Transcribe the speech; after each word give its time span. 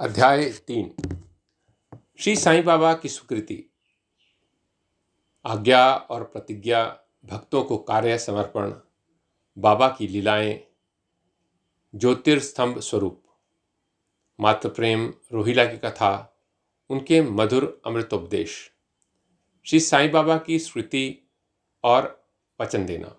अध्याय 0.00 0.44
तीन। 0.50 0.96
श्री 2.20 2.36
साईं 2.36 2.64
बाबा 2.64 2.94
की 2.94 3.08
स्वीकृति 3.08 3.72
आज्ञा 5.44 5.94
और 5.94 6.24
प्रतिज्ञा, 6.24 7.00
भक्तों 7.24 7.64
को 7.64 7.78
कार्य 7.78 8.18
समर्पण, 8.18 8.74
बाबा 9.58 9.88
की 9.88 10.06
लीलाएँ, 10.06 10.64
ज्योतिर्स्तंभ 11.94 12.78
स्वरूप। 12.78 13.24
मात्र 14.40 14.68
प्रेम, 14.68 15.14
रोहिला 15.32 15.64
की 15.64 15.78
कथा, 15.78 16.42
उनके 16.90 17.22
मधुर 17.22 17.82
अमृतोपदेश। 17.86 18.72
श्री 19.66 19.80
साईं 19.80 20.12
बाबा 20.12 20.38
की 20.38 20.58
स्मृति 20.58 21.28
और 21.84 22.28
वचन 22.60 22.86
देना। 22.86 23.16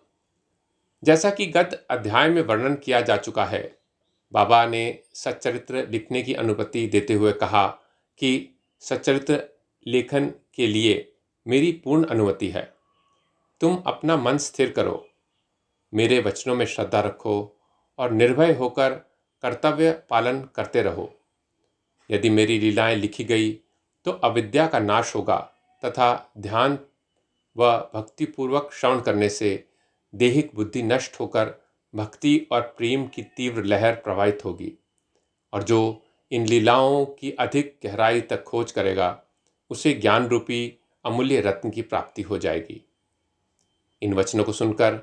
जैसा 1.03 1.29
कि 1.29 1.45
गत 1.45 1.87
अध्याय 1.89 2.29
में 2.29 2.41
वर्णन 2.41 2.75
किया 2.75 3.01
जा 3.01 3.17
चुका 3.17 3.45
है 3.45 3.78
बाबा 4.31 4.65
ने 4.65 4.99
सच्चरित्र 5.13 5.87
लिखने 5.89 6.21
की 6.21 6.33
अनुमति 6.33 6.87
देते 6.87 7.13
हुए 7.13 7.31
कहा 7.31 7.67
कि 8.19 8.49
सच्चरित्र 8.79 9.43
लेखन 9.87 10.29
के 10.53 10.67
लिए 10.67 11.13
मेरी 11.47 11.71
पूर्ण 11.83 12.05
अनुमति 12.05 12.47
है। 12.47 12.73
तुम 13.61 13.83
अपना 13.87 14.17
मन 14.17 14.37
स्थिर 14.37 14.71
करो, 14.71 15.07
मेरे 15.93 16.19
वचनों 16.19 16.55
में 16.55 16.65
श्रद्धा 16.65 16.99
रखो 16.99 17.61
और 17.99 18.11
निर्भय 18.11 18.53
होकर 18.53 18.93
कर्तव्य 19.43 19.91
पालन 20.09 20.41
करते 20.55 20.81
रहो। 20.81 21.13
यदि 22.09 22.29
मेरी 22.29 22.59
लीलाएँ 22.59 22.95
लिखी 22.95 23.23
गई 23.23 23.51
तो 24.05 24.11
अविद्या 24.11 24.67
का 24.67 24.79
नाश 24.79 25.15
होगा 25.15 25.37
तथा 25.85 26.31
ध्यान 26.37 26.79
व 27.57 27.71
भक्तिपूर्वक 27.93 28.69
श्रवण 28.73 29.01
करने 29.01 29.29
से 29.29 29.67
देहिक 30.15 30.51
बुद्धि 30.55 30.83
नष्ट 30.83 31.19
होकर 31.19 31.53
भक्ति 31.95 32.47
और 32.51 32.61
प्रेम 32.61 33.07
की 33.07 33.23
तीव्र 33.23 33.63
लहर 33.63 33.95
प्रवाहित 33.95 34.45
होगी 34.45 34.73
और 35.53 35.63
जो 35.63 36.01
इन 36.31 36.45
लीलाओं 36.45 37.05
की 37.05 37.31
अधिक 37.31 37.79
गहराई 37.83 38.21
तक 38.21 38.43
खोज 38.43 38.71
करेगा, 38.71 39.23
उसे 39.69 39.93
ज्ञान 39.93 40.27
रूपी 40.27 40.77
अमूल्य 41.05 41.41
रत्न 41.41 41.69
की 41.69 41.81
प्राप्ति 41.81 42.21
हो 42.21 42.37
जाएगी। 42.37 42.85
इन 44.01 44.13
वचनों 44.13 44.43
को 44.43 44.51
सुनकर 44.51 44.95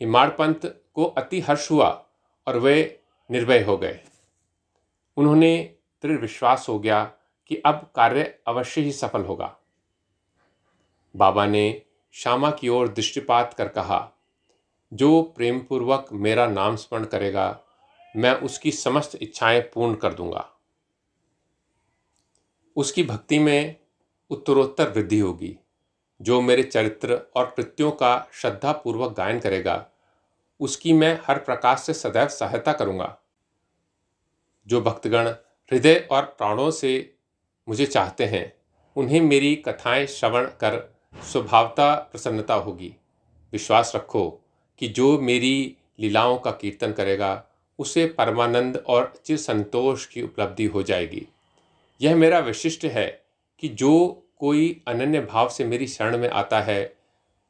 हिमाड़ 0.00 0.28
पंत 0.28 0.84
को 0.94 1.04
अति 1.04 1.40
हर्ष 1.40 1.70
हुआ 1.70 2.06
और 2.46 2.58
वे 2.58 3.00
निर्भय 3.30 3.62
हो 3.62 3.76
गए। 3.76 4.00
उन्होंने 5.16 5.74
दृढ़ 6.02 6.20
विश्वास 6.20 6.66
हो 6.68 6.78
गया 6.78 7.12
कि 7.46 7.56
अब 7.56 7.90
कार्य 7.94 8.38
अवश्य 8.46 8.80
ही 8.80 8.92
सफल 8.92 9.24
होगा। 9.24 9.56
बाबा 11.16 11.46
ने 11.46 11.82
श्यामा 12.12 12.50
की 12.50 12.68
ओर 12.68 12.88
दृष्टिपात 12.88 13.54
कर 13.54 13.68
कहा 13.68 14.12
जो 14.92 15.22
प्रेम 15.22 15.60
पूर्वक 15.60 16.06
मेरा 16.12 16.46
नाम 16.46 16.76
स्मरण 16.76 17.04
करेगा, 17.04 17.60
मैं 18.16 18.34
उसकी 18.34 18.70
समस्त 18.70 19.18
इच्छाएँ 19.22 19.60
पूर्ण 19.60 19.94
कर 19.94 20.14
दूँगा। 20.14 20.50
उसकी 22.76 23.02
भक्ति 23.02 23.38
में 23.38 23.76
उत्तरोत्तर 24.30 24.90
वृद्धि 24.90 25.18
होगी, 25.18 25.58
जो 26.22 26.40
मेरे 26.40 26.62
चरित्र 26.62 27.20
और 27.36 27.46
कृत्यों 27.56 27.90
का 27.90 28.28
श्रद्धापूर्वक 28.32 29.16
गायन 29.16 29.40
करेगा। 29.40 29.86
उसकी 30.60 30.92
मैं 30.92 31.20
हर 31.24 31.38
प्रकार 31.38 31.76
से 31.76 31.94
सदैव 31.94 32.28
सहायता 32.28 32.72
करूँगा। 32.72 33.18
जो 34.66 34.80
भक्तगण 34.80 35.28
हृदय 35.72 36.08
और 36.10 36.22
प्राणों 36.22 36.70
से 36.70 37.14
मुझे 37.68 37.86
चाहते 37.86 38.24
हैं, 38.24 38.52
उन्हें 38.96 39.20
मेरी 39.20 39.56
कथाएँ 39.56 40.06
श्रवण 40.06 40.46
कर 40.46 40.94
स्वभावता 41.22 41.94
प्रसन्नता 41.94 42.54
होगी। 42.54 42.96
विश्वास 43.52 43.92
रखो 43.96 44.46
कि 44.80 44.88
जो 44.88 45.18
मेरी 45.18 45.76
लीलाओं 46.00 46.38
का 46.38 46.50
कीर्तन 46.50 46.92
करेगा, 46.92 47.44
उसे 47.78 48.06
परमानंद 48.06 48.84
और 48.86 49.14
चिर 49.24 49.36
संतोष 49.36 50.06
की 50.06 50.22
उपलब्धि 50.22 50.64
हो 50.64 50.82
जाएगी। 50.82 51.26
यह 52.00 52.16
मेरा 52.16 52.38
विशिष्ट 52.38 52.84
है 52.84 53.24
कि 53.58 53.68
जो 53.68 54.22
कोई 54.38 54.82
अनन्य 54.88 55.20
भाव 55.20 55.48
से 55.48 55.64
मेरी 55.64 55.86
शरण 55.86 56.18
में 56.18 56.28
आता 56.28 56.60
है, 56.60 56.96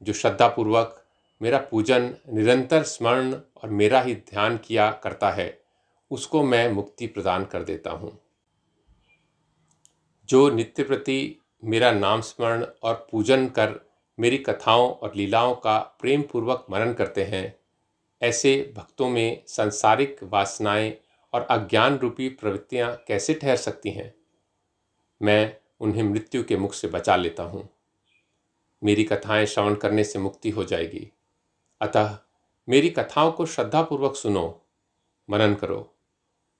जो 0.02 0.12
श्रद्धापूर्वक 0.12 1.04
मेरा 1.42 1.58
पूजन, 1.58 2.14
निरंतर 2.32 2.82
स्मरण 2.82 3.32
और 3.32 3.70
मेरा 3.70 4.00
ही 4.00 4.14
ध्यान 4.14 4.56
किया 4.56 4.90
करता 4.90 5.30
है, 5.30 5.60
उसको 6.10 6.42
मैं 6.42 6.72
मुक्ति 6.72 7.06
प्रदान 7.06 7.44
कर 7.44 7.62
देता 7.62 7.90
हूँ। 7.90 8.20
जो 10.28 10.50
नित्य 10.50 10.82
प्रति 10.82 11.36
मेरा 11.64 11.92
नाम 11.92 12.20
स्मरण 12.20 12.66
और 12.82 13.06
पूजन 13.10 13.46
कर 13.46 13.89
मेरी 14.20 14.38
कथाओं 14.38 14.90
और 14.90 15.14
लीलाओं 15.14 15.54
का 15.54 15.78
प्रेम 15.78 16.22
पूर्वक 16.22 16.66
मनन 16.70 16.92
करते 16.92 17.24
हैं। 17.24 17.58
ऐसे 18.22 18.74
भक्तों 18.76 19.08
में 19.08 19.42
संसारिक 19.46 20.20
वासनाएँ 20.22 20.96
और 21.32 21.42
अज्ञान 21.42 21.98
रूपी 21.98 22.28
प्रवृत्तियाँ 22.28 23.04
कैसे 23.08 23.34
ठहर 23.34 23.56
सकती 23.56 23.90
हैं? 23.90 24.14
मैं 25.22 25.56
उन्हें 25.80 26.02
मृत्यु 26.02 26.44
के 26.44 26.56
मुख 26.56 26.74
से 26.74 26.88
बचा 26.88 27.16
लेता 27.16 27.42
हूँ। 27.42 27.68
मेरी 28.84 29.04
कथाएँ 29.04 29.46
श्रवण 29.46 29.74
करने 29.74 30.04
से 30.04 30.18
मुक्ति 30.18 30.50
हो 30.50 30.64
जाएगी। 30.64 31.12
अतः 31.80 32.18
मेरी 32.68 32.90
कथाओं 32.90 33.32
को 33.32 33.46
श्रद्धापूर्वक 33.46 34.16
सुनो, 34.16 34.62
मनन 35.30 35.54
करो। 35.54 35.94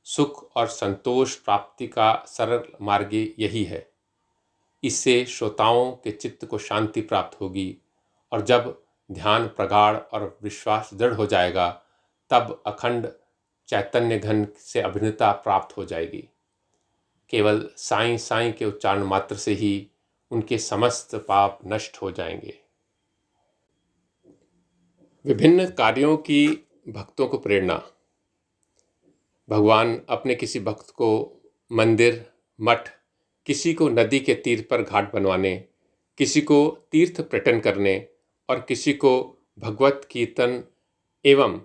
सुख 0.04 0.50
और 0.56 0.66
संतोष 0.66 1.34
प्राप्ति 1.34 1.86
का 1.86 2.24
सरल 2.26 2.62
मार्ग 2.82 3.14
यही 3.38 3.64
है। 3.64 3.89
इससे 4.82 5.26
श्रोताओं 5.26 5.92
के 5.92 6.10
चित्त 6.10 6.44
को 6.44 6.58
शांति 6.58 7.00
प्राप्त 7.00 7.40
होगी 7.40 7.78
और 8.32 8.40
जब 8.40 8.82
ध्यान, 9.12 9.46
प्रगाढ़ 9.46 9.96
और 9.96 10.38
विश्वास 10.42 10.90
दृढ़ 10.94 11.12
हो 11.12 11.26
जाएगा, 11.26 11.82
तब 12.30 12.62
अखंड 12.66 13.08
चैतन्य 13.68 14.18
घन 14.18 14.46
से 14.58 14.80
अभिन्नता 14.80 15.32
प्राप्त 15.32 15.76
हो 15.76 15.84
जाएगी। 15.84 16.28
केवल 17.30 17.70
साई 17.76 18.18
साई 18.18 18.52
के 18.52 18.64
उच्चारण 18.64 19.02
मात्र 19.02 19.36
से 19.36 19.52
ही 19.52 19.90
उनके 20.30 20.58
समस्त 20.58 21.14
पाप 21.14 21.60
नष्ट 21.66 21.96
हो 22.02 22.10
जाएँगे। 22.10 22.60
विभिन्न 25.24 25.70
कार्यों 25.70 26.16
की 26.16 26.48
भक्तों 26.88 27.26
को 27.26 27.38
प्रेरणा। 27.38 27.90
भगवान 29.48 30.02
अपने 30.08 30.34
किसी 30.34 30.60
भक्त 30.60 30.90
को 30.90 31.36
मंदिर, 31.72 32.32
मठ 32.60 32.99
किसी 33.50 33.74
को 33.74 33.88
नदी 33.88 34.20
के 34.20 34.34
तीर 34.34 34.68
पर 34.70 34.82
घाट 34.82 35.12
बनवाने, 35.12 35.64
किसी 36.18 36.40
को 36.40 36.78
तीर्थ 36.92 37.20
पर्यटन 37.20 37.60
करने 37.60 38.06
और 38.50 38.64
किसी 38.68 38.92
को 38.92 39.38
भगवत 39.58 40.08
कीर्तन 40.10 40.64
एवं 41.26 41.60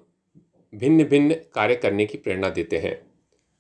भिन्न 0.76 1.04
भिन्न 1.04 1.34
कार्य 1.34 1.76
करने 1.76 2.06
की 2.06 2.18
प्रेरणा 2.18 2.50
देते 2.50 2.78
हैं। 2.78 3.12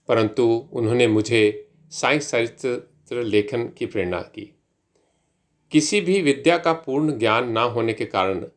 परंतु 0.08 0.70
उन्होंने 0.74 1.08
मुझे 1.08 1.70
साई 1.90 2.20
चरित्र 2.20 3.24
लेखन 3.24 3.70
की 3.70 3.86
प्रेरणा 3.86 4.22
की। 4.22 4.60
किसी 5.72 6.02
भी 6.02 6.22
विद्या 6.22 6.58
का 6.58 6.74
पूर्ण 6.74 7.20
ज्ञान 7.20 7.52
ना 7.52 7.62
होने 7.62 7.94
के 7.94 8.06
कारण 8.06 8.48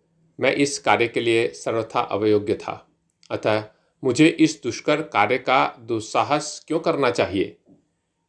मैं 0.40 0.52
इस 0.52 0.78
कार्य 0.78 1.08
के 1.08 1.20
लिए 1.20 1.48
सर्वथा 1.48 2.00
अवयोग्य 2.00 2.54
था। 2.54 2.90
अतः 3.30 3.64
मुझे 4.04 4.28
इस 4.28 4.60
दुष्कर 4.62 5.02
कार्य 5.02 5.38
का 5.38 5.76
दुस्साहस 5.80 6.64
क्यों 6.68 6.80
करना 6.80 7.10
चाहिए? 7.10 7.56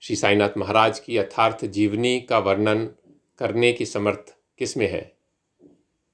श्री 0.02 0.16
साईनाथ 0.16 0.50
महाराज 0.58 1.00
की 1.00 1.18
यथार्थ 1.18 1.64
जीवनी 1.66 2.20
का 2.20 2.38
वर्णन 2.40 2.86
करने 3.40 3.72
की 3.74 3.86
समर्थ 3.86 4.34
किसमें 4.60 4.88
है? 4.88 5.12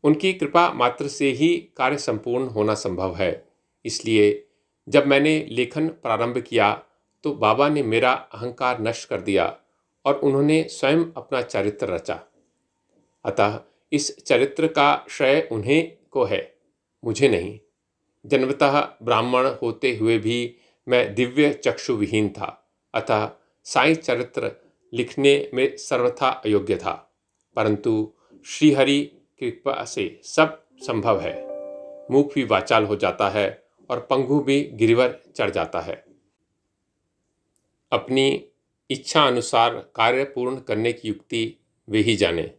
उनकी 0.03 0.31
कृपा 0.34 0.72
मात्र 0.73 1.07
से 1.07 1.29
ही 1.31 1.50
कार्य 1.78 1.97
संपूर्ण 1.97 2.47
होना 2.47 2.74
संभव 2.74 3.16
है। 3.16 3.45
इसलिए 3.85 4.47
जब 4.88 5.07
मैंने 5.07 5.38
लेखन 5.51 5.88
प्रारंभ 5.88 6.38
किया 6.40 6.72
तो 7.24 7.34
बाबा 7.35 7.69
ने 7.69 7.84
मेरा 7.84 8.12
अहंकार 8.12 8.81
नष्ट 8.81 9.09
कर 9.09 9.22
दिया 9.22 9.45
और 10.06 10.16
उन्होंने 10.16 10.62
स्वयं 10.63 11.06
अपना 11.18 11.41
चरित्र 11.41 11.88
रचा। 11.88 12.19
अतः 13.25 13.59
इस 13.91 14.16
चरित्र 14.18 14.68
का 14.68 15.06
श्रेय 15.09 15.47
उन्हें 15.51 15.97
को 16.12 16.24
है, 16.24 16.53
मुझे 17.03 17.29
नहीं। 17.29 17.59
जन्मतः 18.25 18.81
ब्राह्मण 19.03 19.51
होते 19.62 19.95
हुए 19.95 20.18
भी 20.19 20.56
मैं 20.88 21.13
दिव्य 21.16 21.53
चक्षु 21.56 21.94
विहीन 21.94 22.29
था। 22.29 22.72
अतः 22.94 23.29
साई 23.65 23.95
चरित्र 23.95 24.51
लिखने 24.94 25.50
में 25.53 25.77
सर्वथा 25.77 26.29
अयोग्य 26.29 26.75
था, 26.75 27.17
परंतु 27.56 28.13
श्रीहरि 28.45 29.01
कृपा 29.39 29.83
से 29.85 30.19
सब 30.23 30.65
संभव 30.77 31.21
है। 31.21 31.33
मुख 32.12 32.33
भी 32.33 32.44
वाचाल 32.44 32.85
हो 32.85 32.95
जाता 32.95 33.29
है 33.29 33.67
और 33.89 34.00
पंगु 34.00 34.39
भी 34.39 34.63
गिरिवर 34.63 35.19
चढ़ 35.35 35.50
जाता 35.50 35.79
है। 35.79 36.06
अपनी 37.91 38.45
इच्छा 38.89 39.23
अनुसार 39.23 39.75
कार्य 39.95 40.23
पूर्ण 40.23 40.59
करने 40.59 40.94
की 40.94 41.07
युक्ति 41.07 41.57
वे 41.89 42.00
ही 42.00 42.15
जाने। 42.15 42.51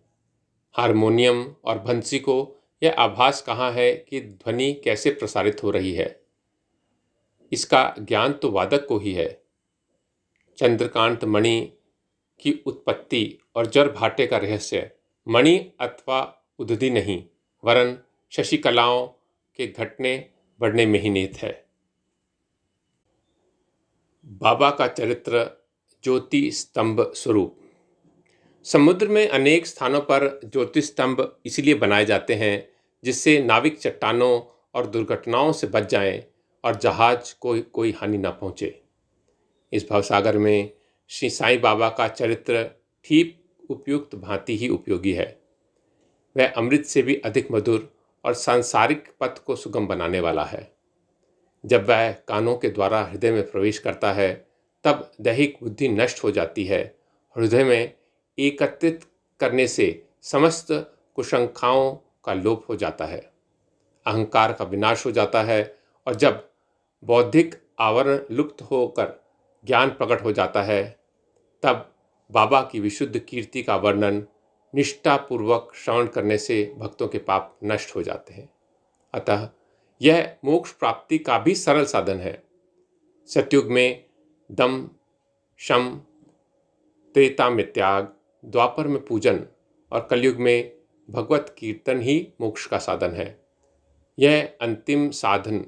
हारमोनियम 0.74 1.54
और 1.64 1.78
भंसी 1.78 2.18
को 2.18 2.56
यह 2.82 2.94
आभास 2.98 3.42
कहाँ 3.42 3.72
है 3.72 3.92
कि 3.94 4.20
ध्वनि 4.20 4.72
कैसे 4.84 5.10
प्रसारित 5.10 5.62
हो 5.62 5.70
रही 5.70 5.92
है? 5.92 6.20
इसका 7.52 7.94
ज्ञान 7.98 8.32
तो 8.32 8.50
वादक 8.50 8.86
को 8.86 8.98
ही 8.98 9.12
है। 9.12 9.45
चंद्रकांत 10.58 11.24
मणि 11.24 11.72
की 12.40 12.62
उत्पत्ति 12.66 13.38
और 13.56 13.66
जर 13.66 13.92
भाटे 13.92 14.26
का 14.26 14.36
रहस्य। 14.36 14.90
मणि 15.28 15.72
अथवा 15.80 16.46
उदधि 16.58 16.90
नहीं, 16.90 17.24
वरन 17.64 17.98
शशिकलाओं 18.30 19.06
के 19.56 19.66
घटने 19.66 20.30
बढ़ने 20.60 20.86
में 20.86 21.00
ही 21.00 21.08
निहित 21.08 21.36
है। 21.36 21.66
बाबा 24.26 24.70
का 24.70 24.86
चरित्र 24.86 25.64
ज्योति 26.04 26.50
स्तंभ 26.50 27.12
स्वरूप। 27.16 27.58
समुद्र 28.64 29.08
में 29.08 29.28
अनेक 29.28 29.66
स्थानों 29.66 30.00
पर 30.00 30.40
ज्योति 30.44 30.82
स्तंभ 30.82 31.36
इसलिए 31.46 31.74
बनाए 31.74 32.04
जाते 32.04 32.34
हैं, 32.34 32.68
जिससे 33.04 33.42
नाविक 33.42 33.78
चट्टानों 33.78 34.66
और 34.74 34.86
दुर्घटनाओं 34.86 35.52
से 35.52 35.66
बच 35.66 35.90
जाएँ 35.90 36.24
और 36.64 36.76
जहाज़ 36.76 37.34
को 37.40 37.60
कोई 37.60 37.92
हानि 37.92 38.18
ना 38.18 38.30
पहुँचे। 38.30 38.85
इस 39.76 39.86
भवसागर 39.90 40.38
में 40.38 40.70
श्री 41.08 41.30
साईं 41.30 41.60
बाबा 41.60 41.88
का 41.88 42.08
चरित्र 42.08 42.70
ठीक 43.04 43.42
उपयुक्त 43.70 44.14
भांति 44.14 44.56
ही 44.56 44.68
उपयोगी 44.68 45.12
है। 45.12 45.40
वह 46.36 46.46
अमृत 46.46 46.84
से 46.84 47.02
भी 47.02 47.14
अधिक 47.14 47.50
मधुर 47.52 47.92
और 48.24 48.34
सांसारिक 48.34 49.08
पथ 49.20 49.44
को 49.44 49.56
सुगम 49.56 49.86
बनाने 49.86 50.20
वाला 50.20 50.44
है। 50.44 50.76
जब 51.64 51.88
वह 51.88 52.12
कानों 52.12 52.56
के 52.56 52.68
द्वारा 52.68 53.02
हृदय 53.04 53.30
में 53.30 53.50
प्रवेश 53.50 53.78
करता 53.78 54.12
है, 54.12 54.46
तब 54.84 55.12
दैहिक 55.20 55.56
बुद्धि 55.62 55.88
नष्ट 55.88 56.24
हो 56.24 56.30
जाती 56.30 56.64
है 56.64 56.96
हृदय 57.36 57.64
में 57.64 57.92
एकत्रित 58.38 59.04
करने 59.40 59.68
से 59.68 60.06
समस्त 60.22 60.66
कुशंखाओं 61.14 61.94
का 62.24 62.34
लोप 62.34 62.66
हो 62.68 62.76
जाता 62.76 63.04
है। 63.04 63.20
अहंकार 64.06 64.52
का 64.52 64.64
विनाश 64.64 65.06
हो 65.06 65.10
जाता 65.12 65.42
है 65.42 65.76
और 66.06 66.14
जब 66.14 66.48
बौद्धिक 67.04 67.54
आवरण 67.78 68.20
लुप्त 68.30 68.62
होकर 68.62 69.25
ज्ञान 69.66 69.90
प्रकट 69.90 70.24
हो 70.24 70.32
जाता 70.32 70.62
है, 70.62 71.00
तब 71.62 71.94
बाबा 72.30 72.62
की 72.62 72.80
विशुद्ध 72.80 73.18
कीर्ति 73.18 73.62
का 73.62 73.76
वर्णन 73.76 74.26
निष्ठापूर्वक 74.74 75.72
श्रवण 75.74 76.06
करने 76.06 76.38
से 76.38 76.74
भक्तों 76.78 77.08
के 77.08 77.18
पाप 77.18 77.58
नष्ट 77.64 77.96
हो 77.96 78.02
जाते 78.02 78.34
हैं। 78.34 78.54
अतः 79.14 79.48
यह 80.02 80.36
मोक्ष 80.44 80.72
प्राप्ति 80.72 81.18
का 81.18 81.38
भी 81.38 81.54
सरल 81.54 81.84
साधन 81.84 82.18
है। 82.18 82.42
सत्युग 83.26 83.66
में 83.66 84.04
दम, 84.52 84.90
शम 85.56 86.00
त्रेता 87.14 87.50
में 87.50 87.72
त्याग 87.72 88.16
द्वापर 88.44 88.88
में 88.88 89.04
पूजन 89.04 89.46
और 89.92 90.08
कलयुग 90.10 90.36
में 90.36 90.76
भगवत 91.10 91.56
कीर्तन 91.58 92.00
ही 92.00 92.32
मोक्ष 92.40 92.66
का 92.66 92.78
साधन 92.78 93.10
है। 93.10 93.46
यह 94.18 94.54
अंतिम 94.60 95.10
साधन 95.10 95.66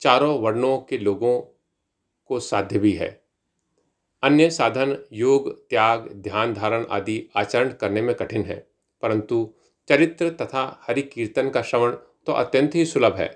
चारों 0.00 0.38
वर्णों 0.38 0.78
के 0.78 0.98
लोगों 0.98 1.40
को 2.26 2.40
साध्य 2.40 2.78
भी 2.78 2.92
है। 2.92 3.25
अन्य 4.22 4.50
साधन, 4.50 4.96
योग, 5.12 5.50
त्याग, 5.70 6.08
ध्यान 6.14 6.54
धारण 6.54 6.84
आदि 6.90 7.22
आचरण 7.36 7.72
करने 7.72 8.02
में 8.02 8.14
कठिन 8.14 8.42
है, 8.42 8.66
परंतु 9.02 9.54
चरित्र 9.88 10.30
तथा 10.30 10.62
हरि 10.82 11.02
कीर्तन 11.02 11.50
का 11.50 11.62
श्रवण 11.62 11.92
तो 12.26 12.32
अत्यंत 12.32 12.74
ही 12.74 12.84
सुलभ 12.86 13.16
है। 13.16 13.28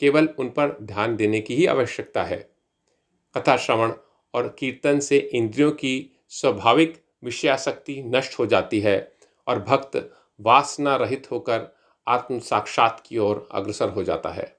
केवल 0.00 0.28
उन 0.38 0.48
पर 0.48 0.76
ध्यान 0.82 1.16
देने 1.16 1.40
की 1.40 1.54
ही 1.56 1.66
आवश्यकता 1.66 2.22
है। 2.22 2.38
कथा 3.36 3.56
श्रवण 3.56 3.92
और 4.34 4.48
कीर्तन 4.58 5.00
से 5.00 5.18
इंद्रियों 5.18 5.70
की 5.70 6.10
स्वाभाविक 6.28 7.02
विषयाशक्ति 7.24 8.02
नष्ट 8.02 8.38
हो 8.38 8.46
जाती 8.46 8.80
है 8.80 9.12
और 9.46 9.62
भक्त 9.62 9.96
वासना 10.40 10.96
रहित 10.96 11.30
होकर 11.30 11.66
आत्म 12.06 12.38
साक्षात 12.38 13.02
की 13.06 13.18
ओर 13.18 13.48
अग्रसर 13.52 13.88
हो 13.88 14.02
जाता 14.04 14.30
है। 14.30 14.56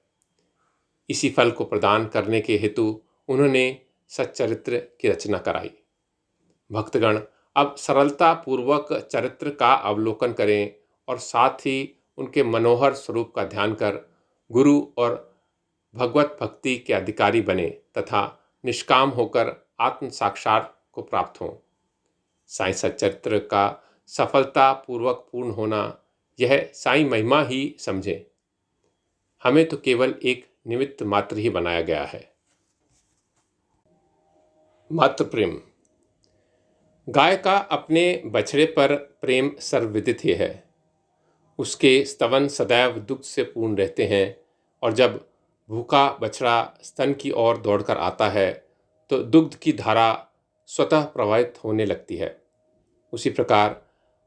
इसी 1.10 1.30
फल 1.30 1.50
को 1.50 1.64
प्रदान 1.64 2.06
करने 2.06 2.40
के 2.40 2.56
हेतु 2.56 3.02
उन्होंने 3.28 3.82
सच्चरित्र 4.08 4.78
की 5.00 5.08
रचना 5.08 5.38
कराई। 5.38 5.70
भक्तगण, 6.72 7.20
अब 7.56 7.74
सरलता 7.76 8.32
पूर्वक 8.34 9.08
चरित्र 9.12 9.50
का 9.50 9.72
अवलोकन 9.74 10.32
करें 10.32 10.74
और 11.08 11.18
साथ 11.18 11.50
ही 11.50 11.98
उनके 12.18 12.42
मनोहर 12.42 12.94
स्वरूप 12.94 13.32
का 13.36 13.44
ध्यान 13.44 13.74
कर 13.74 13.98
गुरु 14.50 14.86
और 14.98 15.38
भगवत 15.94 16.38
भक्ति 16.40 16.76
के 16.78 16.92
अधिकारी 16.92 17.40
बने 17.40 17.68
तथा 17.68 18.50
निष्काम 18.64 19.10
होकर 19.10 19.68
आत्म 19.80 20.08
साक्षात 20.08 20.82
को 20.92 21.02
प्राप्त 21.02 21.40
हों। 21.40 21.50
साई 22.46 22.72
सच्चरित्र 22.72 23.38
का 23.38 23.84
सफलतापूर्वक 24.06 25.28
पूर्ण 25.32 25.50
होना, 25.50 25.98
यह 26.40 26.70
साई 26.74 27.04
महिमा 27.04 27.42
ही 27.42 27.76
समझें। 27.78 28.24
हमें 29.42 29.68
तो 29.68 29.76
केवल 29.76 30.14
एक 30.22 30.46
निमित्त 30.66 31.02
मात्र 31.02 31.36
ही 31.36 31.50
बनाया 31.50 31.80
गया 31.80 32.04
है। 32.04 32.37
मात्र 34.90 35.24
प्रेम 35.24 35.50
गाय 37.08 37.36
का 37.36 37.56
अपने 37.56 38.22
बछड़े 38.26 38.64
पर 38.66 38.94
प्रेम 39.20 39.50
सर्वविदित 39.60 40.24
ही 40.24 40.32
है। 40.32 40.64
उसके 41.58 42.04
स्तवन 42.04 42.46
सदैव 42.48 42.98
दुख 42.98 43.22
से 43.22 43.42
पूर्ण 43.42 43.76
रहते 43.76 44.04
हैं 44.06 44.36
और 44.82 44.92
जब 44.92 45.20
भूखा 45.70 46.08
बछड़ा 46.12 46.78
स्तन 46.82 47.12
की 47.12 47.30
ओर 47.30 47.58
दौड़कर 47.58 47.96
आता 47.96 48.28
है 48.28 48.50
तो 49.10 49.18
दुग्ध 49.18 49.54
की 49.54 49.72
धारा 49.72 50.28
स्वतः 50.68 51.04
प्रवाहित 51.04 51.58
होने 51.64 51.86
लगती 51.86 52.16
है। 52.16 52.36
उसी 53.12 53.30
प्रकार 53.30 53.80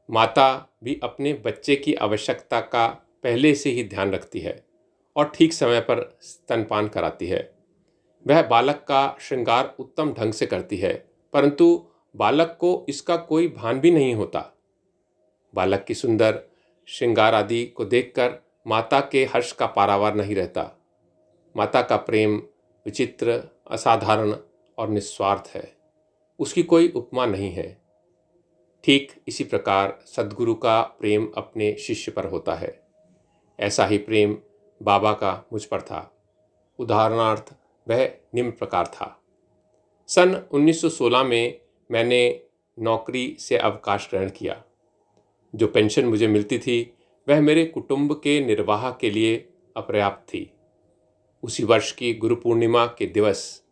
माता 0.08 0.76
भी 0.84 0.98
अपने 1.02 1.32
बच्चे 1.34 1.76
की 1.76 1.94
आवश्यकता 1.94 2.60
का 2.60 2.86
पहले 3.22 3.54
से 3.54 3.70
ही 3.70 3.84
ध्यान 3.84 4.12
रखती 4.12 4.40
है 4.40 4.62
और 5.16 5.32
ठीक 5.34 5.52
समय 5.52 5.80
पर 5.80 6.18
स्तनपान 6.22 6.88
कराती 6.88 7.26
है। 7.26 7.61
वह 8.26 8.42
बालक 8.42 8.84
का 8.88 9.16
श्रृंगार 9.20 9.74
उत्तम 9.78 10.12
ढंग 10.12 10.32
से 10.32 10.46
करती 10.46 10.76
है, 10.76 11.08
परंतु 11.32 11.86
बालक 12.16 12.56
को 12.60 12.86
इसका 12.88 13.16
कोई 13.16 13.48
भान 13.48 13.80
भी 13.80 13.90
नहीं 13.90 14.14
होता। 14.14 14.52
बालक 15.54 15.84
की 15.84 15.94
सुंदर 15.94 16.42
श्रृंगार 16.88 17.34
आदि 17.34 17.64
को 17.66 17.84
देखकर 17.84 18.38
माता 18.66 19.00
के 19.00 19.24
हर्ष 19.24 19.52
का 19.52 19.66
पारावार 19.66 20.14
नहीं 20.14 20.34
रहता। 20.34 20.70
माता 21.56 21.82
का 21.82 21.96
प्रेम 21.96 22.36
विचित्र, 22.86 23.42
असाधारण 23.70 24.36
और 24.78 24.88
निस्वार्थ 24.88 25.50
है। 25.54 25.76
उसकी 26.38 26.62
कोई 26.62 26.88
उपमा 26.88 27.26
नहीं 27.26 27.50
है। 27.50 27.82
ठीक 28.84 29.12
इसी 29.28 29.44
प्रकार 29.44 29.98
सदगुरु 30.06 30.54
का 30.54 30.82
प्रेम 30.82 31.30
अपने 31.36 31.76
शिष्य 31.76 32.12
पर 32.12 32.26
होता 32.26 32.54
है। 32.54 32.86
ऐसा 33.60 33.86
ही 33.86 33.98
प्रेम 33.98 34.36
बाबा 34.82 35.12
का 35.12 35.44
मुझ 35.52 35.64
पर 35.64 35.82
था। 35.82 36.14
उदाहरणार्थ 36.78 37.54
वह 37.88 38.14
निम्न 38.34 38.50
प्रकार 38.50 38.86
था। 38.86 39.22
सन 40.08 40.46
1916 40.52 41.22
में 41.22 41.60
मैंने 41.90 42.42
नौकरी 42.78 43.36
से 43.40 43.56
अवकाश 43.56 44.08
ग्रहण 44.10 44.30
किया। 44.30 44.64
जो 45.54 45.66
पेंशन 45.66 46.04
मुझे 46.04 46.28
मिलती 46.28 46.58
थी, 46.58 46.94
वह 47.28 47.40
मेरे 47.40 47.64
कुटुंब 47.64 48.20
के 48.24 48.40
निर्वाह 48.40 48.92
के 48.92 49.10
लिए 49.10 49.48
अपर्याप्त 49.76 50.28
थी। 50.28 50.52
उसी 51.42 51.64
वर्ष 51.64 51.92
की 51.92 52.14
गुरु 52.14 52.36
पूर्णिमा 52.36 52.86
के 52.86 53.06
दिवस 53.06 53.62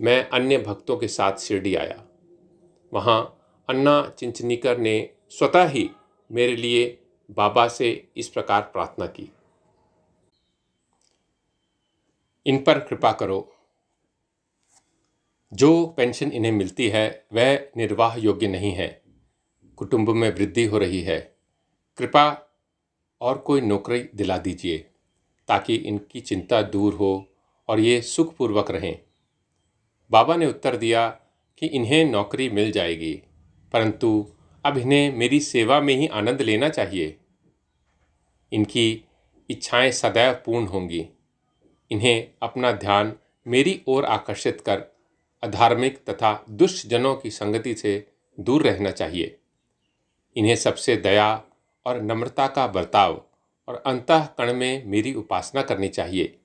मैं 0.00 0.28
अन्य 0.28 0.58
भक्तों 0.58 0.96
के 0.96 1.08
साथ 1.08 1.32
शिरडी 1.32 1.74
आया। 1.74 2.04
वहाँ 2.92 3.34
अन्ना 3.68 4.14
चिंचनीकर 4.18 4.78
ने 4.78 5.10
स्वतः 5.30 5.68
ही 5.68 5.90
मेरे 6.32 6.56
लिए 6.56 6.98
बाबा 7.30 7.68
से 7.68 8.08
इस 8.16 8.28
प्रकार 8.28 8.62
प्रार्थना 8.62 9.06
की। 9.06 9.32
इन 12.46 12.58
पर 12.58 12.78
कृपा 12.78 13.12
करो। 13.12 13.54
जो 15.52 15.86
पेंशन 15.86 16.32
इन्हें 16.32 16.52
मिलती 16.52 16.88
है, 16.88 17.26
वह 17.32 17.68
निर्वाह 17.76 18.16
योग्य 18.16 18.48
नहीं 18.48 18.72
है। 18.72 19.02
कुटुंब 19.76 20.10
में 20.10 20.30
वृद्धि 20.30 20.64
हो 20.64 20.78
रही 20.78 21.02
है। 21.02 21.36
कृपा 21.98 22.56
और 23.20 23.38
कोई 23.38 23.60
नौकरी 23.60 24.00
दिला 24.14 24.38
दीजिए, 24.38 24.78
ताकि 25.48 25.74
इनकी 25.74 26.20
चिंता 26.20 26.62
दूर 26.62 26.94
हो 26.94 27.26
और 27.68 27.80
ये 27.80 28.00
सुखपूर्वक 28.02 28.70
रहें। 28.70 28.98
बाबा 30.10 30.36
ने 30.36 30.46
उत्तर 30.46 30.76
दिया 30.76 31.08
कि 31.58 31.66
इन्हें 31.66 32.04
नौकरी 32.04 32.48
मिल 32.50 32.72
जाएगी, 32.72 33.22
परंतु 33.72 34.32
अब 34.64 34.78
इन्हें 34.78 35.12
मेरी 35.16 35.40
सेवा 35.40 35.80
में 35.80 35.94
ही 35.94 36.06
आनंद 36.06 36.42
लेना 36.42 36.68
चाहिए। 36.68 37.16
इनकी 38.52 39.04
इच्छाएँ 39.50 39.90
सदैव 39.90 40.32
पूर्ण 40.34 40.66
होंगी। 40.66 41.08
इन्हें 41.90 42.30
अपना 42.42 42.72
ध्यान 42.72 43.12
मेरी 43.46 43.82
ओर 43.86 44.04
आकर्षित 44.04 44.60
कर 44.60 44.97
अधार्मिक 45.42 46.04
तथा 46.04 46.44
दुष्ट 46.50 46.86
जनों 46.86 47.16
की 47.16 47.30
संगति 47.30 47.74
से 47.74 48.10
दूर 48.40 48.62
रहना 48.62 48.90
चाहिए। 48.90 49.38
इन्हें 50.36 50.56
सबसे 50.56 50.96
दया 50.96 51.44
और 51.86 52.02
नम्रता 52.02 52.46
का 52.46 52.66
बर्ताव 52.66 53.24
और 53.68 53.82
अंतकण 53.86 54.54
में 54.54 54.86
मेरी 54.86 55.14
उपासना 55.14 55.62
करनी 55.62 55.88
चाहिए। 55.88 56.38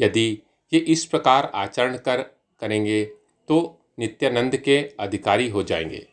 यदि 0.00 0.42
ये 0.72 0.80
इस 0.80 1.04
प्रकार 1.04 1.52
आचरण 1.54 1.96
कर, 1.96 2.22
करेंगे 2.60 3.04
तो 3.48 3.80
नित्यानंद 3.98 4.56
के 4.56 4.92
अधिकारी 5.00 5.48
हो 5.48 5.62
जाएँगे। 5.62 6.08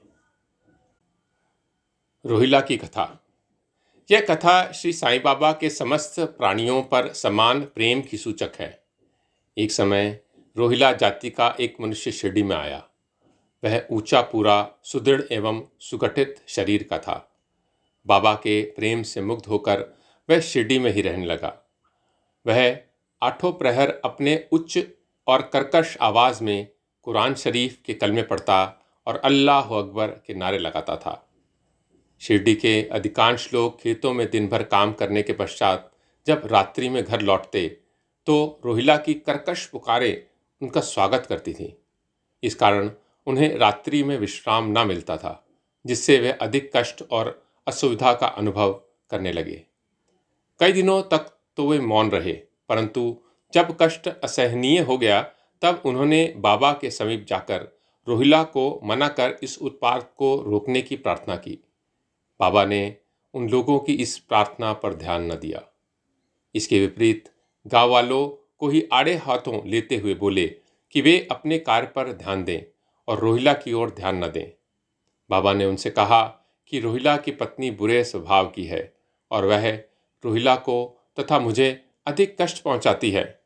रोहिला 2.25 2.61
की 2.61 2.77
कथा। 2.77 3.23
यह 4.11 4.21
कथा 4.21 4.71
श्री 4.71 4.93
साईं 4.93 5.21
बाबा 5.23 5.51
के 5.51 5.69
समस्त 5.69 6.19
प्राणियों 6.19 6.83
पर 6.83 7.13
समान 7.13 7.61
प्रेम 7.61 8.01
की 8.01 8.17
सूचक 8.17 8.51
है। 8.55 8.83
एक 9.57 9.71
समय 9.71 10.19
रोहिला 10.57 10.91
जाति 10.91 11.29
का 11.29 11.55
एक 11.59 11.75
मनुष्य 11.81 12.11
शिरडी 12.11 12.43
में 12.43 12.55
आया। 12.55 12.83
वह 13.63 13.81
ऊँचा, 13.91 14.21
पूरा, 14.21 14.69
सुदृढ़ 14.83 15.21
एवं 15.31 15.61
सुगठित 15.79 16.35
शरीर 16.47 16.83
का 16.83 16.97
था। 16.97 17.15
बाबा 18.07 18.33
के 18.33 18.61
प्रेम 18.75 19.03
से 19.03 19.21
मुग्ध 19.21 19.45
होकर 19.45 19.79
वह 20.29 20.39
शिरडी 20.39 20.79
में 20.79 20.91
ही 20.91 21.01
रहने 21.01 21.25
लगा। 21.25 21.53
वह 22.45 22.77
आठों 23.21 23.51
प्रहर 23.51 23.89
अपने 24.05 24.47
उच्च 24.51 24.77
और 25.27 25.41
कर्कश 25.41 25.97
आवाज़ 26.01 26.43
में 26.43 26.67
कुरान 27.03 27.35
शरीफ 27.35 27.77
के 27.85 27.93
कलमे 27.93 28.21
पढ़ता 28.21 28.63
और 29.07 29.17
अल्लाह 29.17 29.75
अकबर 29.77 30.07
के 30.07 30.33
नारे 30.33 30.57
लगाता 30.57 30.95
था। 30.95 31.29
शिरडी 32.21 32.55
के 32.55 32.81
अधिकांश 32.83 33.53
लोग 33.53 33.79
खेतों 33.79 34.13
में 34.13 34.29
दिन 34.29 34.47
भर 34.47 34.63
काम 34.63 34.93
करने 34.93 35.23
के 35.23 35.33
पश्चात 35.33 35.91
जब 36.27 36.47
रात्रि 36.51 36.89
में 36.89 37.03
घर 37.03 37.21
लौटते 37.21 37.67
तो 38.27 38.61
रोहिला 38.65 38.97
की 38.97 39.13
कर्कश 39.13 39.65
पुकारें 39.65 40.23
उनका 40.61 40.81
स्वागत 40.81 41.25
करती 41.25 41.53
थी। 41.53 41.77
इस 42.43 42.55
कारण 42.55 42.89
उन्हें 43.27 43.57
रात्रि 43.57 44.03
में 44.03 44.17
विश्राम 44.17 44.71
न 44.71 44.87
मिलता 44.87 45.17
था, 45.17 45.47
जिससे 45.85 46.17
वे 46.19 46.31
अधिक 46.31 46.71
कष्ट 46.75 47.03
और 47.11 47.47
असुविधा 47.67 48.13
का 48.13 48.27
अनुभव 48.27 48.73
करने 49.09 49.31
लगे। 49.31 49.63
कई 50.59 50.71
दिनों 50.71 51.01
तक 51.01 51.37
तो 51.57 51.67
वे 51.67 51.79
मौन 51.79 52.09
रहे, 52.09 52.33
परंतु 52.69 53.17
जब 53.53 53.77
कष्ट 53.81 54.07
असहनीय 54.07 54.79
हो 54.79 54.97
गया, 54.97 55.21
तब 55.61 55.81
उन्होंने 55.85 56.33
बाबा 56.37 56.71
के 56.73 56.91
समीप 56.91 57.25
जाकर 57.29 57.67
रोहिला 58.07 58.43
को 58.43 58.81
मना 58.83 59.07
कर 59.07 59.37
इस 59.43 59.57
उत्पाद 59.57 60.09
को 60.17 60.35
रोकने 60.41 60.81
की 60.81 60.95
प्रार्थना 60.95 61.35
की। 61.35 61.59
बाबा 62.39 62.65
ने 62.65 62.97
उन 63.33 63.49
लोगों 63.49 63.79
की 63.79 63.93
इस 63.93 64.17
प्रार्थना 64.19 64.73
पर 64.73 64.93
ध्यान 64.93 65.31
न 65.31 65.35
दिया। 65.35 65.63
इसके 66.55 66.79
विपरीत 66.79 67.29
गाँव 67.67 67.89
वालों 67.89 68.46
को 68.57 68.67
ही 68.67 68.87
आड़े 68.93 69.15
हाथों 69.15 69.67
लेते 69.67 69.95
हुए 69.97 70.13
बोले 70.13 70.47
कि 70.91 71.01
वे 71.01 71.27
अपने 71.31 71.59
कार्य 71.59 71.87
पर 71.87 72.13
ध्यान 72.13 72.43
दें 72.43 72.61
और 73.07 73.19
रोहिला 73.19 73.53
की 73.53 73.73
ओर 73.73 73.91
ध्यान 73.91 74.23
न 74.23 74.27
दें। 74.27 74.51
बाबा 75.29 75.53
ने 75.53 75.65
उनसे 75.65 75.89
कहा 75.89 76.23
कि 76.67 76.79
रोहिला 76.79 77.17
की 77.17 77.31
पत्नी 77.31 77.71
बुरे 77.71 78.03
स्वभाव 78.03 78.49
की 78.49 78.63
है 78.63 78.93
और 79.31 79.45
वह 79.45 79.71
रोहिला 80.25 80.55
को 80.55 80.99
तथा 81.19 81.39
मुझे 81.39 81.85
अधिक 82.05 82.41
कष्ट 82.41 82.63
पहुंचाती 82.63 83.11
है। 83.11 83.43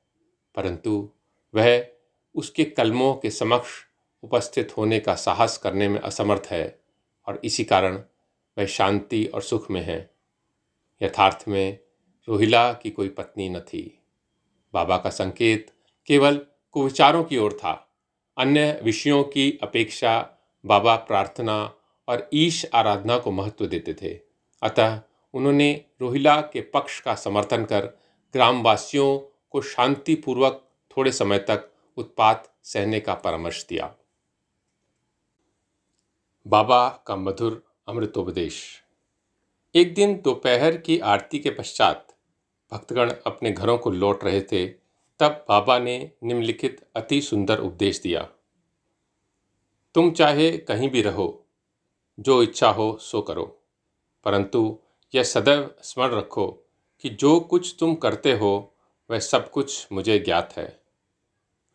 परंतु 0.55 1.11
वह 1.55 1.87
उसके 2.35 2.63
कलमों 2.63 3.13
के 3.13 3.29
समक्ष 3.29 3.69
उपस्थित 4.23 4.77
होने 4.77 4.99
का 4.99 5.15
साहस 5.15 5.57
करने 5.57 5.89
में 5.89 5.99
असमर्थ 5.99 6.47
है 6.51 6.79
और 7.27 7.41
इसी 7.43 7.63
कारण 7.63 7.95
वह 8.57 8.65
शांति 8.65 9.25
और 9.25 9.41
सुख 9.41 9.71
में 9.71 9.81
है। 9.81 10.09
यथार्थ 11.03 11.45
में 11.47 11.79
रोहिला 12.29 12.73
की 12.73 12.89
कोई 12.89 13.09
पत्नी 13.09 13.49
न 13.49 13.59
थी। 13.59 14.00
बाबा 14.73 14.97
का 14.97 15.09
संकेत 15.09 15.71
केवल 16.07 16.45
कुविचारों 16.71 17.23
की 17.23 17.37
ओर 17.37 17.53
था। 17.53 17.87
अन्य 18.37 18.81
विषयों 18.83 19.23
की 19.23 19.59
अपेक्षा 19.63 20.29
बाबा 20.65 20.95
प्रार्थना 20.95 21.75
और 22.07 22.29
ईश 22.33 22.65
आराधना 22.73 23.17
को 23.17 23.31
महत्व 23.31 23.65
देते 23.65 23.93
थे। 23.93 24.19
अतः 24.61 25.01
उन्होंने 25.33 25.85
रोहिला 26.01 26.41
के 26.41 26.61
पक्ष 26.61 26.99
का 26.99 27.15
समर्थन 27.15 27.65
कर 27.65 27.85
ग्रामवासियों 28.33 29.17
को 29.49 29.61
शांतिपूर्वक 29.61 30.69
थोड़े 30.97 31.11
समय 31.11 31.39
तक 31.39 31.69
उत्पात 31.97 32.53
सहने 32.63 32.99
का 32.99 33.13
परामर्श 33.13 33.65
दिया। 33.69 33.95
बाबा 36.47 37.03
का 37.07 37.15
मधुर 37.15 37.63
अमृतोपदेश। 37.87 38.83
एक 39.75 39.93
दिन 39.93 40.21
दोपहर 40.21 40.77
की 40.77 40.99
आरती 40.99 41.39
के 41.39 41.49
पश्चात 41.49 42.10
भक्तगण 42.71 43.11
अपने 43.25 43.51
घरों 43.51 43.77
को 43.77 43.91
लौट 43.91 44.23
रहे 44.23 44.41
थे, 44.41 44.67
तब 45.19 45.45
बाबा 45.49 45.79
ने 45.79 46.11
निम्नलिखित 46.23 46.87
अति 46.95 47.21
सुंदर 47.21 47.59
उपदेश 47.59 48.01
दिया। 48.01 48.29
तुम 49.95 50.11
चाहे 50.11 50.57
कहीं 50.57 50.89
भी 50.89 51.01
रहो, 51.01 51.45
जो 52.19 52.43
इच्छा 52.43 52.69
हो 52.69 52.97
सो 53.01 53.21
करो, 53.21 53.61
परंतु 54.23 54.79
यह 55.15 55.23
सदैव 55.23 55.75
स्मरण 55.81 56.15
रखो 56.15 56.47
कि 56.99 57.09
जो 57.09 57.39
कुछ 57.39 57.75
तुम 57.79 57.95
करते 57.95 58.33
हो, 58.33 58.75
वह 59.09 59.19
सब 59.19 59.51
कुछ 59.51 59.87
मुझे 59.91 60.19
ज्ञात 60.19 60.53
है। 60.57 60.81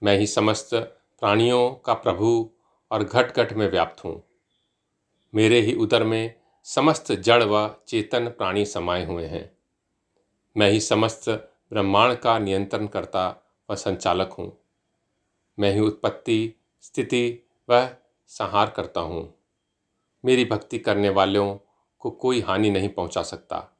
मैं 0.02 0.18
ही 0.18 0.26
समस्त 0.26 0.74
प्राणियों 1.20 1.70
का 1.70 1.94
प्रभु 1.94 2.50
और 2.90 3.04
घट 3.04 3.36
घट 3.36 3.52
में 3.52 3.70
व्याप्त 3.70 4.04
हूँ। 4.04 4.22
मेरे 5.34 5.60
ही 5.60 5.74
उदर 5.74 6.04
में 6.04 6.34
समस्त 6.64 7.12
जड़ 7.12 7.42
व 7.42 7.76
चेतन 7.88 8.28
प्राणी 8.28 8.64
समाये 8.64 9.04
हुए 9.04 9.26
हैं। 9.26 9.55
मैं 10.56 10.70
ही 10.70 10.80
समस्त 10.80 11.28
ब्रह्मांड 11.72 12.16
का 12.16 12.38
नियंत्रण 12.38 12.86
करता 12.86 13.46
व 13.70 13.74
संचालक 13.74 14.32
हूँ। 14.32 14.58
मैं 15.58 15.72
ही 15.72 15.80
उत्पत्ति, 15.80 16.54
स्थिति 16.80 17.42
व 17.70 17.88
संहार 18.26 18.70
करता 18.70 19.00
हूँ। 19.00 19.34
मेरी 20.24 20.44
भक्ति 20.44 20.78
करने 20.78 21.08
वालों 21.08 21.58
को 21.98 22.10
कोई 22.10 22.40
हानि 22.40 22.70
नहीं 22.70 22.88
पहुँचा 22.88 23.22
सकता। 23.22 23.76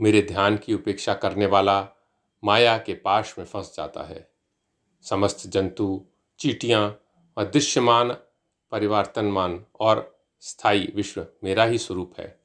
मेरे 0.00 0.22
ध्यान 0.22 0.56
की 0.56 0.74
उपेक्षा 0.74 1.14
करने 1.14 1.46
वाला 1.46 1.88
माया 2.44 2.78
के 2.78 2.94
पाश 2.94 3.34
में 3.38 3.46
फंस 3.46 3.74
जाता 3.76 4.02
है। 4.02 4.30
समस्त 5.02 5.46
जंतु, 5.46 6.06
चीटियाँ 6.38 7.00
व 7.38 7.44
दृश्यमान, 7.44 8.10
परिवर्तनमान 8.70 9.64
और 9.80 10.20
स्थायी 10.40 10.92
विश्व 10.96 11.26
मेरा 11.44 11.64
ही 11.64 11.78
स्वरूप 11.78 12.14
है। 12.18 12.40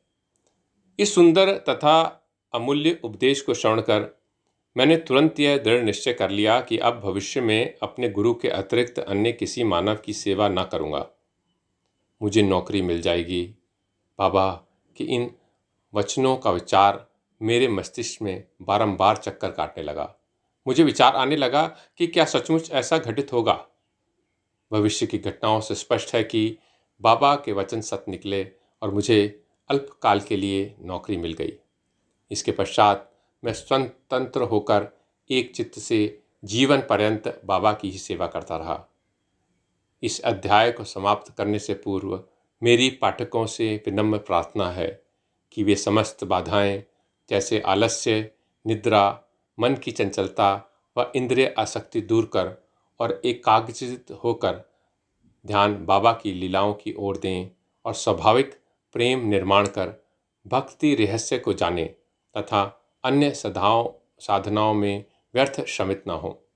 इस 1.00 1.16
सुंदर 1.16 1.58
तथा 1.58 2.22
अमूल्य 2.56 3.00
उपदेश 3.04 3.42
को 3.42 3.54
श्रवण 3.54 3.82
कर 3.82 4.20
मैंने 4.78 4.98
तुरंत 4.98 5.40
यह 5.40 5.58
दृढ़ 5.58 5.84
निश्चय 5.84 6.14
कर 6.14 6.30
लिया 6.30 6.62
कि 6.62 6.78
अब 6.78 7.00
भविष्य 7.00 7.42
में 7.42 7.76
अपने 7.84 8.10
गुरु 8.10 8.34
के 8.34 8.50
अतिरिक्त 8.50 9.00
अन्य 9.00 9.32
किसी 9.32 9.64
मानव 9.64 9.96
की 9.96 10.14
सेवा 10.14 10.48
न 10.48 10.64
करूँगा। 10.64 11.10
मुझे 12.22 12.44
नौकरी 12.44 12.82
मिल 12.82 13.02
जाएगी। 13.02 13.56
बाबा, 14.20 14.64
कि 14.98 15.04
इन 15.04 15.32
वचनों 15.94 16.38
का 16.38 16.52
विचार 16.52 17.08
मेरे 17.42 17.68
मस्तिष्क 17.68 18.22
में 18.22 18.44
बारंबार 18.62 19.18
चक्कर 19.18 19.52
काटने 19.52 19.84
लगा। 19.84 20.16
मुझे 20.68 20.84
विचार 20.84 21.16
आने 21.16 21.36
लगा 21.36 21.78
कि 21.98 22.08
क्या 22.08 22.26
सचमुच 22.26 22.72
ऐसा 22.72 22.98
घटित 22.98 23.34
होगा। 23.34 23.68
भविष्य 24.72 25.08
की 25.08 25.18
घटनाओं 25.18 25.62
से 25.62 25.76
स्पष्ट 25.76 26.16
है 26.16 26.24
कि 26.24 26.58
बाबा 27.02 27.36
के 27.36 27.52
वचन 27.52 27.82
सत 27.82 28.06
निकले 28.08 28.48
और 28.82 28.92
मुझे 28.92 29.44
अल्पकाल 29.70 30.20
के 30.20 30.38
लिए 30.38 30.76
नौकरी 30.82 31.18
मिल 31.18 31.34
गई। 31.34 31.54
इसके 32.32 32.52
पश्चात 32.52 33.12
मैं 33.44 33.54
स्वतंत्र 33.54 34.42
होकर 34.42 34.88
एक 35.30 35.56
चित्त 35.56 35.80
से 35.80 36.22
जीवन 36.44 36.82
पर्यंत 36.82 37.42
बाबा 37.46 37.74
की 37.74 37.90
ही 37.92 37.98
सेवा 37.98 38.28
करता 38.28 38.58
रहा। 38.58 38.86
इस 40.04 40.22
अध्याय 40.22 40.72
को 40.72 40.84
समाप्त 40.84 41.34
करने 41.38 41.60
से 41.60 41.74
पूर्व 41.74 42.24
मेरी 42.64 42.90
पाठकों 42.90 43.46
से 43.46 43.84
विनम्र 43.86 44.18
प्रार्थना 44.18 44.70
है 44.72 45.04
कि 45.52 45.64
वे 45.64 45.76
समस्त 45.76 46.24
बाधाएँ, 46.24 46.84
जैसे 47.30 47.60
आलस्य, 47.60 48.32
निद्रा, 48.68 49.22
मन 49.60 49.76
की 49.76 49.92
चंचलता 49.92 50.72
व 50.98 51.12
इंद्रिय 51.16 51.56
आसक्ति 51.58 52.02
दूर 52.02 52.26
कर 52.26 52.66
और 53.00 53.22
एकाग्रचित 53.26 54.12
होकर 54.24 54.62
ध्यान 55.48 55.86
बाबा 55.86 56.14
की 56.14 56.34
लीलाओं 56.34 56.74
की 56.74 56.94
ओर 56.98 57.18
दें 57.18 57.50
और 57.86 57.94
स्वाभाविक 57.94 58.54
प्रेम 58.94 59.28
निर्माण 59.28 59.68
कर 59.68 60.04
भक्ति 60.48 60.96
रहस्य 60.96 61.40
को 61.40 61.54
जानें। 61.54 61.96
तथा 62.38 62.82
अन्य 63.04 63.32
सदाओं 63.32 63.90
साधनाओं 64.20 64.74
में 64.74 65.06
व्यर्थ 65.34 65.66
श्रमित 65.66 66.04
न 66.08 66.12
हो। 66.12 66.48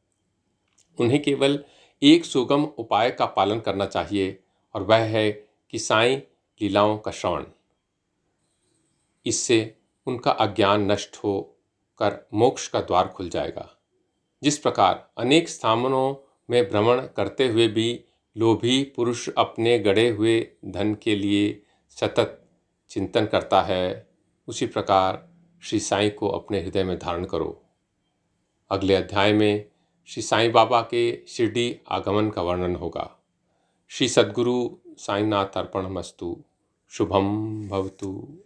उन्हें 0.99 1.21
केवल 1.21 1.65
एक 2.03 2.25
सुगम 2.25 2.63
उपाय 2.63 3.11
का 3.11 3.25
पालन 3.25 3.59
करना 3.59 3.85
चाहिए 3.85 4.43
और 4.73 4.83
वह 4.83 4.97
है 4.97 5.31
कि 5.69 5.79
साईं 5.79 6.17
लीलाओं 6.61 6.97
का 6.97 7.11
श्रवण। 7.11 7.45
इससे 9.25 9.77
उनका 10.05 10.31
अज्ञान 10.31 10.91
नष्ट 10.91 11.17
हो 11.17 11.57
कर 11.99 12.27
मोक्ष 12.33 12.67
का 12.67 12.81
द्वार 12.81 13.07
खुल 13.07 13.29
जाएगा। 13.29 13.75
जिस 14.43 14.57
प्रकार 14.57 15.11
अनेक 15.17 15.49
स्थानों 15.49 16.15
में 16.49 16.69
भ्रमण 16.69 17.07
करते 17.07 17.47
हुए 17.47 17.67
भी 17.67 18.05
लोभी 18.37 18.83
पुरुष 18.83 19.29
अपने 19.37 19.79
गड़े 19.79 20.09
हुए 20.09 20.47
धन 20.65 20.95
के 20.95 21.15
लिए 21.15 21.63
सतत 21.89 22.49
चिंतन 22.89 23.25
करता 23.25 23.61
है, 23.61 24.09
उसी 24.47 24.67
प्रकार 24.67 25.28
श्री 25.61 25.79
साईं 25.79 26.11
को 26.11 26.27
अपने 26.27 26.61
हृदय 26.61 26.83
में 26.83 26.99
धारण 26.99 27.25
करो। 27.25 27.61
अगले 28.69 28.95
अध्याय 28.95 29.33
में 29.33 29.65
श्री 30.07 30.23
साईं 30.23 30.51
बाबा 30.51 30.81
के 30.81 31.25
शिरडी 31.27 31.79
आगमन 31.87 32.29
का 32.29 32.41
वर्णन 32.41 32.75
होगा। 32.75 33.15
श्री 33.89 34.09
सद्गुरु 34.09 34.69
साईनाथ 34.97 35.45
अर्पण 35.45 35.87
मस्तु 35.87 36.43
शुभम 36.89 37.67
भवतु। 37.69 38.39